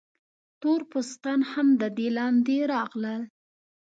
[0.61, 3.21] تور پوستان هم د دې لاندې راغلل.